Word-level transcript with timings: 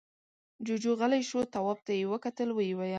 جُوجُو 0.65 0.91
غلی 0.99 1.21
شو، 1.29 1.39
تواب 1.53 1.79
ته 1.85 1.91
يې 1.99 2.05
وکتل، 2.11 2.49
ويې 2.55 2.73
ويل: 2.77 2.89